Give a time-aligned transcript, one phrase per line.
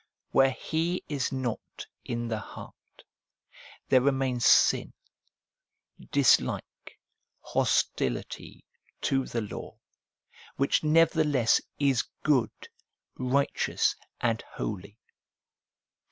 [0.31, 1.59] Where He is not
[2.03, 3.03] in the heart,
[3.87, 4.93] there remains sin,
[6.11, 6.97] dislike,
[7.39, 8.65] hostility
[9.01, 9.77] to the law,
[10.55, 12.49] which nevertheless is good,
[13.19, 14.97] righteous, and holy.